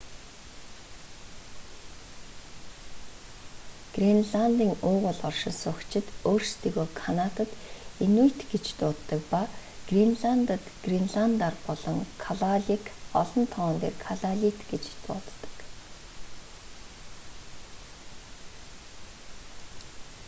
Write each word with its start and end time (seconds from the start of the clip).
гренландын 3.95 4.71
уугуул 4.87 5.19
оршин 5.29 5.53
суугчид 5.61 6.05
өөрсдийгөө 6.29 6.87
канадад 7.01 7.51
инуйт 8.05 8.37
гэж 8.51 8.65
дууддаг 8.79 9.21
ба 9.31 9.41
гренландад 9.89 10.63
гренландаар 10.85 11.55
бол 11.67 11.81
калааллек 12.23 12.83
олон 13.21 13.45
тоон 13.53 13.75
дээр 13.81 13.95
калааллит 14.05 14.57
гэж 14.71 14.83
дууддаг 15.05 15.53